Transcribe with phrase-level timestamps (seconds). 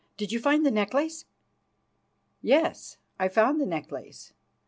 [0.17, 1.25] "Did you find the necklace?"
[2.41, 4.33] "Yes, I found the necklace.